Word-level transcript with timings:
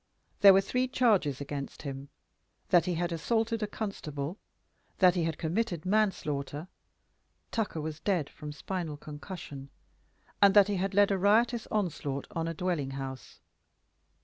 There 0.39 0.53
were 0.53 0.61
three 0.61 0.87
charges 0.87 1.39
against 1.41 1.83
him: 1.83 2.09
that 2.69 2.85
he 2.87 2.95
had 2.95 3.11
assaulted 3.11 3.61
a 3.61 3.67
constable, 3.67 4.39
that 4.97 5.13
he 5.13 5.25
had 5.25 5.37
committed 5.37 5.85
manslaughter 5.85 6.67
(Tucker 7.51 7.79
was 7.81 7.99
dead 7.99 8.27
from 8.27 8.51
spinal 8.51 8.97
concussion), 8.97 9.69
and 10.41 10.55
that 10.55 10.69
he 10.69 10.77
had 10.77 10.95
led 10.95 11.11
a 11.11 11.19
riotous 11.19 11.67
onslaught 11.69 12.25
on 12.31 12.47
a 12.47 12.53
dwelling 12.55 12.89
house. 12.97 13.41